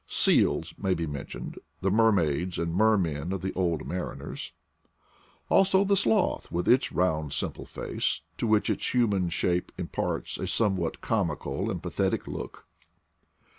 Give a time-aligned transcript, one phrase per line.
[0.07, 4.51] Seals may be mentioned— the mer maids and mermen of the old mariners;
[5.47, 10.39] also the sloth with its round simple face, to which its hu man shape imparts
[10.39, 12.65] a somewhat comical and pa thetic look.